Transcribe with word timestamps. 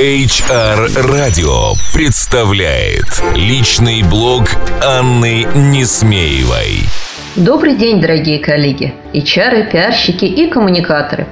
HR 0.00 1.12
Радио 1.12 1.74
представляет 1.92 3.04
личный 3.34 4.02
блог 4.02 4.44
Анны 4.82 5.46
Несмеевой. 5.54 6.84
Добрый 7.36 7.74
день, 7.74 8.00
дорогие 8.00 8.38
коллеги, 8.38 8.94
HR, 9.12 9.70
пиарщики 9.70 10.24
и 10.24 10.48
коммуникаторы. 10.48 11.26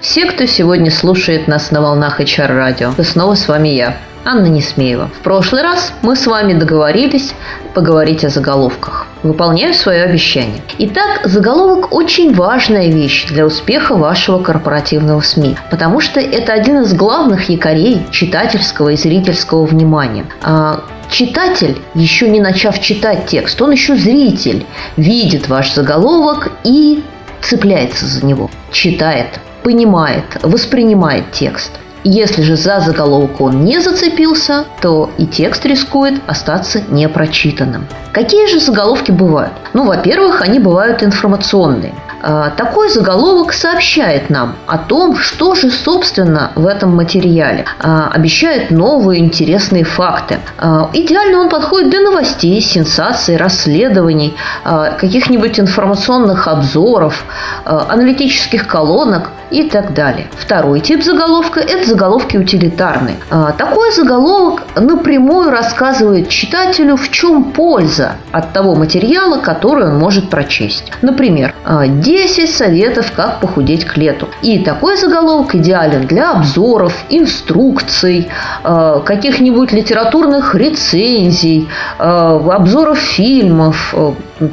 Все, 0.00 0.24
кто 0.24 0.46
сегодня 0.46 0.90
слушает 0.90 1.48
нас 1.48 1.70
на 1.70 1.82
волнах 1.82 2.18
HR 2.18 2.46
радио. 2.46 2.94
И 2.96 3.02
снова 3.02 3.34
с 3.34 3.46
вами 3.46 3.68
я, 3.68 3.98
Анна 4.24 4.46
Несмеева. 4.46 5.08
В 5.08 5.22
прошлый 5.22 5.60
раз 5.60 5.92
мы 6.00 6.16
с 6.16 6.26
вами 6.26 6.54
договорились 6.54 7.34
поговорить 7.74 8.24
о 8.24 8.30
заголовках. 8.30 9.03
Выполняю 9.24 9.72
свое 9.72 10.02
обещание. 10.02 10.60
Итак, 10.78 11.22
заголовок 11.24 11.94
очень 11.94 12.34
важная 12.34 12.88
вещь 12.88 13.24
для 13.24 13.46
успеха 13.46 13.94
вашего 13.94 14.38
корпоративного 14.42 15.22
СМИ, 15.22 15.56
потому 15.70 16.00
что 16.00 16.20
это 16.20 16.52
один 16.52 16.82
из 16.82 16.92
главных 16.92 17.48
якорей 17.48 18.02
читательского 18.10 18.90
и 18.90 18.96
зрительского 18.96 19.64
внимания. 19.64 20.26
А, 20.42 20.84
читатель, 21.08 21.78
еще 21.94 22.28
не 22.28 22.38
начав 22.38 22.78
читать 22.82 23.24
текст, 23.26 23.62
он 23.62 23.70
еще 23.70 23.96
зритель, 23.96 24.66
видит 24.98 25.48
ваш 25.48 25.72
заголовок 25.72 26.52
и 26.62 27.02
цепляется 27.40 28.04
за 28.04 28.26
него, 28.26 28.50
читает, 28.72 29.40
понимает, 29.62 30.24
воспринимает 30.42 31.32
текст. 31.32 31.72
Если 32.04 32.42
же 32.42 32.56
за 32.56 32.80
заголовок 32.80 33.40
он 33.40 33.64
не 33.64 33.80
зацепился, 33.80 34.66
то 34.82 35.10
и 35.16 35.26
текст 35.26 35.64
рискует 35.64 36.20
остаться 36.26 36.82
непрочитанным. 36.90 37.86
Какие 38.12 38.46
же 38.46 38.60
заголовки 38.60 39.10
бывают? 39.10 39.54
Ну, 39.72 39.86
во-первых, 39.86 40.42
они 40.42 40.58
бывают 40.58 41.02
информационные. 41.02 41.94
А, 42.26 42.50
такой 42.50 42.88
заголовок 42.88 43.52
сообщает 43.52 44.30
нам 44.30 44.56
о 44.66 44.78
том, 44.78 45.16
что 45.16 45.54
же, 45.54 45.70
собственно, 45.70 46.52
в 46.54 46.66
этом 46.66 46.96
материале. 46.96 47.66
А, 47.80 48.10
обещает 48.12 48.70
новые 48.70 49.20
интересные 49.20 49.84
факты. 49.84 50.38
А, 50.58 50.88
идеально 50.94 51.40
он 51.40 51.48
подходит 51.50 51.90
для 51.90 52.00
новостей, 52.00 52.60
сенсаций, 52.60 53.36
расследований, 53.36 54.34
каких-нибудь 54.64 55.60
информационных 55.60 56.48
обзоров, 56.48 57.24
аналитических 57.64 58.66
колонок 58.66 59.30
и 59.54 59.68
так 59.68 59.94
далее. 59.94 60.26
Второй 60.36 60.80
тип 60.80 61.02
заголовка– 61.02 61.60
это 61.74 61.88
заголовки 61.88 62.36
утилитарные. 62.36 63.16
Такой 63.56 63.92
заголовок 63.92 64.62
напрямую 64.74 65.50
рассказывает 65.50 66.28
читателю, 66.28 66.96
в 66.96 67.08
чем 67.10 67.52
польза 67.52 68.16
от 68.32 68.52
того 68.52 68.74
материала, 68.74 69.38
который 69.38 69.86
он 69.88 69.98
может 69.98 70.28
прочесть. 70.28 70.92
Например, 71.02 71.54
10 71.86 72.50
советов, 72.50 73.12
как 73.14 73.40
похудеть 73.40 73.84
к 73.84 73.96
лету. 73.96 74.28
И 74.42 74.58
такой 74.58 74.96
заголовок 74.96 75.54
идеален 75.54 76.06
для 76.06 76.32
обзоров, 76.32 77.04
инструкций, 77.08 78.28
э, 78.64 79.00
каких-нибудь 79.04 79.72
литературных 79.72 80.54
рецензий, 80.54 81.68
обзоров 81.98 82.98
фильмов, 82.98 83.94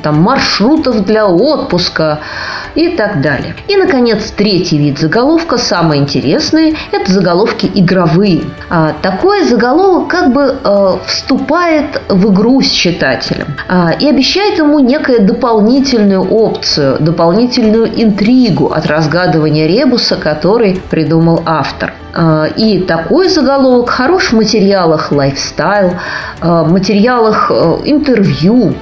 там, 0.04 0.22
маршрутов 0.22 1.06
для 1.06 1.28
отпуска 1.28 2.20
и 2.76 2.90
так 2.90 3.22
далее. 3.22 3.56
И, 3.68 3.76
наконец, 3.76 4.32
третий 4.32 4.78
вид 4.78 5.00
заголовка, 5.00 5.58
самый 5.58 5.98
интересный, 5.98 6.78
это 6.92 7.12
заголовки 7.12 7.70
игровые. 7.74 8.44
А, 8.70 8.94
такой 9.02 9.44
заголовок 9.46 10.08
как 10.08 10.34
бы 10.34 10.56
э, 10.64 10.94
вступает 11.06 12.02
в 12.08 12.32
игру 12.32 12.62
с 12.62 12.70
читателем 12.70 13.48
э, 13.68 13.98
и 14.00 14.10
обещает 14.10 14.58
ему 14.58 14.80
некую 14.80 15.26
дополнительную 15.26 16.22
опцию, 16.22 16.98
дополнительную 17.00 17.88
интригу 18.02 18.68
от 18.68 18.86
разгадывания 18.88 19.68
ребуса, 19.68 20.16
который 20.16 20.82
придумал 20.90 21.42
автор. 21.46 21.94
А, 22.14 22.46
и 22.46 22.80
такой 22.80 23.30
заголовок 23.30 23.90
хорош 23.90 24.32
в 24.32 24.34
материалах 24.34 25.12
лайфстайл, 25.12 25.94
материалах 26.42 27.52
э, 27.52 27.78
интервью, 27.86 28.74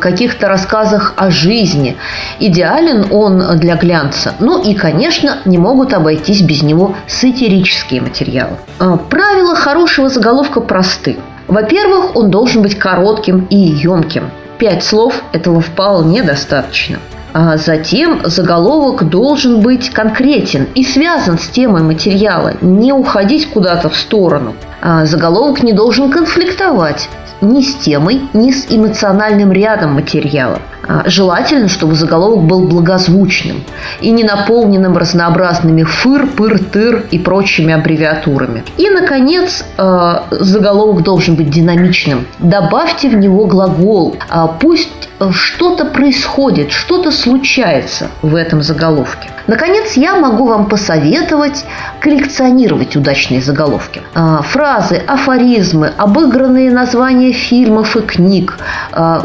каких-то 0.00 0.48
рассказах 0.48 1.14
о 1.16 1.30
жизни. 1.30 1.96
Идеален 2.40 3.06
он 3.10 3.58
для 3.58 3.76
глянца. 3.76 4.34
Ну 4.40 4.62
и, 4.62 4.74
конечно, 4.74 5.38
не 5.44 5.58
могут 5.58 5.92
обойтись 5.92 6.42
без 6.42 6.62
него 6.62 6.94
сатирические 7.06 8.02
материалы. 8.02 8.56
Э, 8.80 8.96
правила 9.08 9.54
хорошего 9.54 10.08
заголовка 10.08 10.60
просты. 10.60 11.16
Во-первых, 11.46 12.16
он 12.16 12.30
должен 12.30 12.62
быть 12.62 12.78
коротким 12.78 13.46
и 13.50 13.56
емким. 13.56 14.30
Пять 14.58 14.82
слов 14.82 15.22
этого 15.32 15.60
вполне 15.60 16.22
достаточно. 16.22 16.98
А 17.32 17.56
затем 17.56 18.20
заголовок 18.24 19.08
должен 19.08 19.60
быть 19.60 19.90
конкретен 19.90 20.68
и 20.76 20.84
связан 20.84 21.38
с 21.38 21.48
темой 21.48 21.82
материала, 21.82 22.54
не 22.60 22.92
уходить 22.92 23.50
куда-то 23.50 23.90
в 23.90 23.96
сторону. 23.96 24.54
А 24.86 25.06
заголовок 25.06 25.62
не 25.62 25.72
должен 25.72 26.10
конфликтовать 26.10 27.08
ни 27.40 27.62
с 27.62 27.74
темой, 27.76 28.28
ни 28.34 28.52
с 28.52 28.66
эмоциональным 28.68 29.50
рядом 29.50 29.94
материала. 29.94 30.60
А, 30.86 31.02
желательно, 31.06 31.68
чтобы 31.68 31.94
заголовок 31.94 32.44
был 32.44 32.60
благозвучным 32.60 33.64
и 34.00 34.10
не 34.10 34.24
наполненным 34.24 34.96
разнообразными 34.96 35.82
фыр, 35.82 36.26
пыр, 36.26 36.58
тыр 36.58 37.04
и 37.10 37.18
прочими 37.18 37.72
аббревиатурами. 37.72 38.64
И, 38.76 38.88
наконец, 38.90 39.64
а, 39.76 40.24
заголовок 40.30 41.02
должен 41.02 41.34
быть 41.36 41.50
динамичным. 41.50 42.26
Добавьте 42.38 43.08
в 43.08 43.16
него 43.16 43.46
глагол. 43.46 44.16
А, 44.28 44.46
пусть 44.46 44.90
что-то 45.30 45.84
происходит, 45.84 46.72
что-то 46.72 47.10
случается 47.10 48.08
в 48.20 48.34
этом 48.34 48.62
заголовке. 48.62 49.28
Наконец, 49.46 49.92
я 49.92 50.16
могу 50.16 50.46
вам 50.46 50.66
посоветовать 50.66 51.64
коллекционировать 52.00 52.96
удачные 52.96 53.40
заголовки. 53.40 54.02
Фразы, 54.42 55.00
афоризмы, 55.06 55.92
обыгранные 55.96 56.70
названия 56.70 57.32
фильмов 57.32 57.96
и 57.96 58.00
книг, 58.00 58.58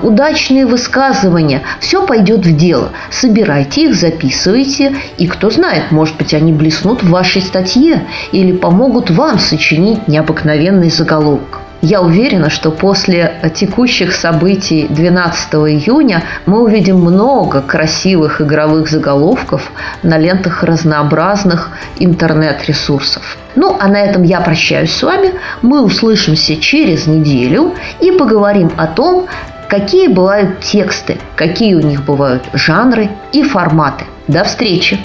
удачные 0.04 0.66
высказывания 0.66 1.49
внимание, 1.50 1.62
все 1.80 2.06
пойдет 2.06 2.46
в 2.46 2.56
дело. 2.56 2.90
Собирайте 3.12 3.86
их, 3.86 3.96
записывайте, 3.96 4.96
и 5.18 5.28
кто 5.28 5.50
знает, 5.50 5.92
может 5.92 6.18
быть, 6.18 6.34
они 6.34 6.54
блеснут 6.54 7.04
в 7.04 7.10
вашей 7.10 7.42
статье 7.42 8.06
или 8.32 8.52
помогут 8.52 9.10
вам 9.10 9.40
сочинить 9.40 10.08
необыкновенный 10.08 10.90
заголовок. 10.90 11.62
Я 11.82 12.02
уверена, 12.02 12.50
что 12.50 12.72
после 12.72 13.36
текущих 13.56 14.14
событий 14.14 14.88
12 14.90 15.54
июня 15.54 16.24
мы 16.46 16.62
увидим 16.62 16.98
много 16.98 17.62
красивых 17.62 18.42
игровых 18.42 18.90
заголовков 18.90 19.72
на 20.04 20.18
лентах 20.18 20.64
разнообразных 20.64 21.70
интернет-ресурсов. 21.98 23.38
Ну, 23.56 23.78
а 23.80 23.88
на 23.88 23.98
этом 23.98 24.24
я 24.24 24.42
прощаюсь 24.42 24.94
с 24.94 25.04
вами. 25.04 25.32
Мы 25.62 25.82
услышимся 25.82 26.58
через 26.58 27.08
неделю 27.08 27.74
и 28.02 28.12
поговорим 28.12 28.72
о 28.76 28.86
том, 28.86 29.28
какие 29.70 30.08
бывают 30.08 30.60
тексты, 30.60 31.20
какие 31.36 31.76
у 31.76 31.82
них 31.82 32.04
бывают 32.04 32.44
жанры 32.54 33.10
и 33.32 33.44
форматы. 33.44 34.06
До 34.28 34.44
встречи! 34.44 35.00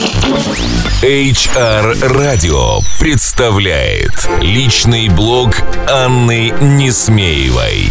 HR 1.03 2.13
Радио 2.19 2.81
представляет 2.99 4.13
личный 4.41 5.09
блог 5.09 5.55
Анны 5.89 6.53
Несмеевой. 6.61 7.91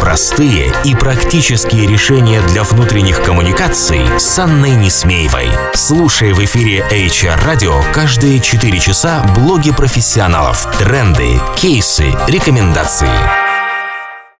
Простые 0.00 0.72
и 0.84 0.94
практические 0.94 1.86
решения 1.86 2.40
для 2.48 2.62
внутренних 2.62 3.22
коммуникаций 3.22 4.00
с 4.18 4.38
Анной 4.38 4.72
Несмеевой. 4.72 5.48
Слушай 5.74 6.32
в 6.32 6.44
эфире 6.44 6.84
HR 6.90 7.44
Радио 7.44 7.74
каждые 7.92 8.40
4 8.40 8.78
часа 8.80 9.24
блоги 9.34 9.72
профессионалов, 9.72 10.66
тренды, 10.78 11.38
кейсы, 11.56 12.06
рекомендации. 12.28 13.41